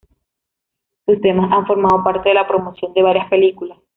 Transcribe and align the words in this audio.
Sus 1.05 1.21
temas 1.21 1.51
han 1.51 1.67
formado 1.67 2.03
parte 2.03 2.29
de 2.29 2.33
la 2.33 2.47
promoción 2.47 2.91
de 2.95 3.03
varias 3.03 3.29
películas. 3.29 3.77